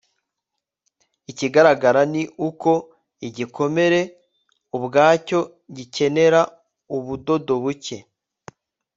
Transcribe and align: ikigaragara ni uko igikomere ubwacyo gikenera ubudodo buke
ikigaragara 1.31 2.01
ni 2.13 2.23
uko 2.47 2.71
igikomere 3.27 3.99
ubwacyo 4.75 5.39
gikenera 5.75 6.41
ubudodo 6.95 7.53
buke 7.63 7.97